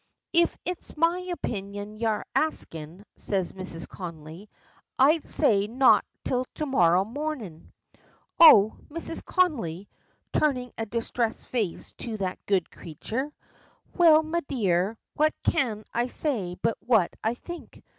"If 0.33 0.57
it's 0.65 0.97
my 0.97 1.19
opinion 1.31 1.95
y'are 1.95 2.25
askin'," 2.35 3.05
says 3.17 3.51
Mrs. 3.51 3.87
Connolly, 3.87 4.49
"I'd 4.97 5.29
say 5.29 5.67
not 5.67 6.03
till 6.23 6.45
to 6.55 6.65
morrow 6.65 7.05
morning." 7.05 7.71
"Oh! 8.39 8.77
Mrs. 8.89 9.23
Connolly!" 9.23 9.87
turning 10.33 10.71
a 10.75 10.87
distressed 10.87 11.45
face 11.45 11.93
to 11.99 12.17
that 12.17 12.43
good 12.47 12.71
creature. 12.71 13.31
"Well, 13.95 14.23
me 14.23 14.39
dear, 14.47 14.97
what 15.13 15.35
can 15.43 15.85
I 15.93 16.07
say 16.07 16.55
but 16.63 16.77
what 16.83 17.15
I 17.23 17.35
think?" 17.35 17.83